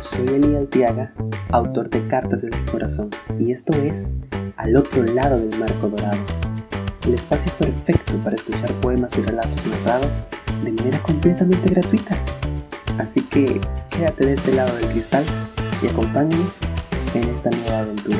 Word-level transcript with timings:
Soy 0.00 0.26
Eli 0.28 0.56
Altiaga, 0.56 1.12
autor 1.50 1.90
de 1.90 2.06
Cartas 2.08 2.42
del 2.42 2.52
Corazón, 2.70 3.10
y 3.38 3.52
esto 3.52 3.72
es 3.74 4.08
Al 4.56 4.76
otro 4.76 5.02
lado 5.02 5.38
del 5.38 5.58
marco 5.58 5.88
dorado, 5.88 6.18
el 7.06 7.14
espacio 7.14 7.52
perfecto 7.58 8.14
para 8.24 8.36
escuchar 8.36 8.72
poemas 8.80 9.16
y 9.18 9.22
relatos 9.22 9.66
narrados 9.66 10.24
de 10.62 10.72
manera 10.72 10.98
completamente 11.02 11.70
gratuita. 11.70 12.16
Así 12.98 13.22
que 13.22 13.60
quédate 13.90 14.26
de 14.26 14.32
este 14.34 14.52
lado 14.54 14.74
del 14.76 14.86
cristal 14.86 15.24
y 15.82 15.88
acompáñame 15.88 16.44
en 17.14 17.28
esta 17.28 17.50
nueva 17.50 17.80
aventura. 17.80 18.18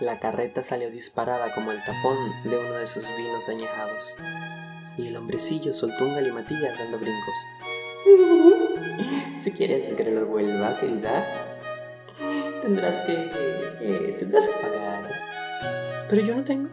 La 0.00 0.18
carreta 0.18 0.62
salió 0.62 0.90
disparada 0.90 1.54
como 1.54 1.72
el 1.72 1.84
tapón 1.84 2.16
de 2.44 2.58
uno 2.58 2.72
de 2.72 2.86
sus 2.86 3.06
vinos 3.16 3.48
añejados, 3.48 4.16
y 4.96 5.08
el 5.08 5.16
hombrecillo 5.16 5.74
soltó 5.74 6.04
un 6.04 6.14
galimatías 6.14 6.78
dando 6.78 6.98
brincos. 6.98 7.36
si 9.38 9.52
quieres 9.52 9.92
que 9.92 10.04
lo 10.04 10.26
vuelva, 10.26 10.78
querida, 10.78 11.46
tendrás 12.62 13.02
que... 13.02 13.12
Eh, 13.80 14.16
tendrás 14.18 14.48
que 14.48 14.54
pagar. 14.60 15.10
Pero 16.08 16.22
yo 16.22 16.34
no 16.34 16.44
tengo. 16.44 16.70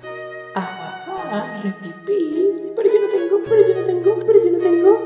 Ah, 1.32 1.62
repipí. 1.64 2.74
Pero 2.76 2.90
yo 2.92 3.02
no 3.02 3.10
tengo, 3.10 3.44
pero 3.48 3.68
yo 3.68 3.76
no 3.76 3.84
tengo, 3.84 4.26
pero 4.26 4.44
yo 4.44 4.52
no 4.52 4.58
tengo. 4.60 5.06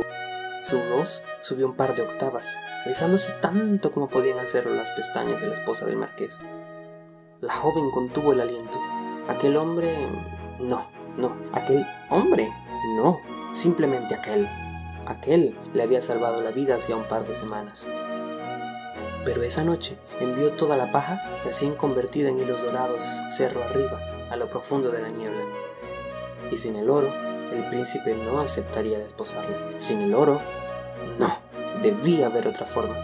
Su 0.62 0.80
voz 0.80 1.24
subió 1.42 1.68
un 1.68 1.76
par 1.76 1.96
de 1.96 2.04
octavas, 2.04 2.56
besándose 2.86 3.34
tanto 3.42 3.92
como 3.92 4.08
podían 4.08 4.40
hacerlo 4.40 4.74
las 4.74 4.92
pestañas 4.92 5.42
de 5.42 5.48
la 5.48 5.56
esposa 5.56 5.86
del 5.86 5.98
marqués. 5.98 6.40
La 7.44 7.52
joven 7.52 7.92
contuvo 7.92 8.32
el 8.32 8.40
aliento. 8.40 8.80
Aquel 9.28 9.58
hombre... 9.58 9.94
No, 10.60 10.88
no. 11.18 11.36
Aquel 11.52 11.86
hombre... 12.10 12.50
No. 12.96 13.20
Simplemente 13.52 14.16
aquel. 14.16 14.48
Aquel 15.06 15.54
le 15.74 15.84
había 15.84 16.02
salvado 16.02 16.42
la 16.42 16.52
vida 16.52 16.78
hacía 16.78 16.96
un 16.96 17.04
par 17.04 17.28
de 17.28 17.34
semanas. 17.34 17.86
Pero 19.26 19.44
esa 19.44 19.66
noche 19.66 19.98
envió 20.22 20.54
toda 20.54 20.78
la 20.78 20.94
paja 20.94 21.22
recién 21.44 21.76
convertida 21.76 22.30
en 22.30 22.40
hilos 22.40 22.64
dorados 22.64 23.04
cerro 23.30 23.62
arriba, 23.62 24.00
a 24.32 24.38
lo 24.38 24.48
profundo 24.48 24.90
de 24.90 25.02
la 25.02 25.10
niebla. 25.10 25.44
Y 26.50 26.56
sin 26.56 26.78
el 26.78 26.90
oro, 26.90 27.14
el 27.52 27.68
príncipe 27.68 28.16
no 28.16 28.40
aceptaría 28.40 29.00
desposarla. 29.00 29.78
Sin 29.80 30.00
el 30.00 30.16
oro, 30.16 30.40
no. 31.20 31.28
Debía 31.82 32.28
haber 32.28 32.48
otra 32.48 32.66
forma. 32.66 32.96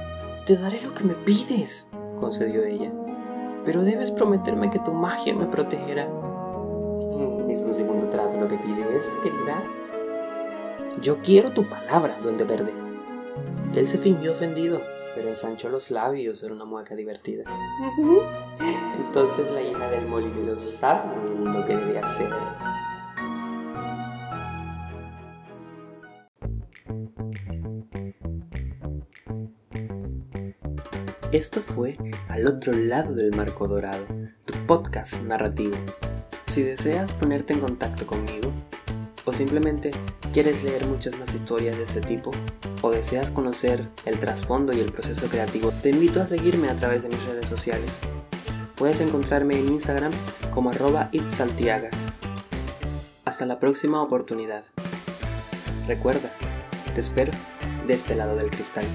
Te 0.46 0.56
daré 0.56 0.80
lo 0.80 0.94
que 0.94 1.04
me 1.04 1.16
pides, 1.16 1.90
concedió 2.18 2.64
ella 2.64 2.94
pero 3.66 3.84
debes 3.84 4.12
prometerme 4.12 4.70
que 4.70 4.80
tu 4.80 4.94
magia 4.94 5.36
me 5.36 5.46
protegerá. 5.46 6.08
Mm, 6.08 7.50
es 7.50 7.62
un 7.62 7.74
segundo 7.74 8.08
trato 8.08 8.38
lo 8.38 8.48
que 8.48 8.58
pides, 8.58 9.18
querida. 9.24 9.64
Yo 11.02 11.18
quiero 11.22 11.52
tu 11.52 11.68
palabra, 11.68 12.18
duende 12.22 12.44
verde. 12.44 12.74
Él 13.76 13.88
se 13.88 13.98
fingió 13.98 14.32
ofendido, 14.32 14.82
pero 15.16 15.30
ensanchó 15.30 15.70
los 15.70 15.92
labios 15.92 16.44
en 16.44 16.54
una 16.54 16.66
mueca 16.66 16.96
divertida. 16.96 17.44
Entonces 19.06 19.52
la 19.52 19.62
hija 19.62 19.90
del 19.90 20.08
molinero 20.08 20.58
sabe 20.58 21.16
lo 21.44 21.66
que 21.66 21.76
debe 21.76 22.00
hacer. 22.00 22.30
Esto 31.32 31.62
fue 31.62 31.96
Al 32.28 32.48
otro 32.48 32.74
lado 32.74 33.14
del 33.14 33.36
marco 33.36 33.68
dorado, 33.68 34.04
tu 34.46 34.54
podcast 34.66 35.22
narrativo. 35.22 35.76
Si 36.48 36.64
deseas 36.64 37.12
ponerte 37.12 37.54
en 37.54 37.60
contacto 37.60 38.08
conmigo, 38.08 38.52
o 39.26 39.34
simplemente 39.34 39.92
quieres 40.34 40.64
leer 40.64 40.88
muchas 40.88 41.20
más 41.20 41.36
historias 41.36 41.78
de 41.78 41.84
este 41.84 42.02
tipo, 42.02 42.32
o 42.82 42.90
deseas 42.90 43.30
conocer 43.30 43.88
el 44.06 44.18
trasfondo 44.18 44.74
y 44.74 44.80
el 44.80 44.92
proceso 44.92 45.28
creativo, 45.28 45.72
te 45.84 45.92
invito 45.92 46.20
a 46.20 46.26
seguirme 46.26 46.68
a 46.68 46.76
través 46.76 47.04
de 47.04 47.10
mis 47.10 47.24
redes 47.26 47.48
sociales. 47.48 48.02
Puedes 48.76 49.00
encontrarme 49.00 49.60
en 49.60 49.70
Instagram 49.70 50.12
como 50.50 50.72
arroba 50.72 51.10
itsaltiaga. 51.12 51.92
Hasta 53.24 53.46
la 53.46 53.60
próxima 53.60 54.02
oportunidad. 54.02 54.64
Recuerda, 55.88 56.34
te 56.96 57.02
espero 57.02 57.34
de 57.86 57.94
este 57.94 58.16
lado 58.16 58.36
del 58.36 58.50
cristal. 58.50 58.86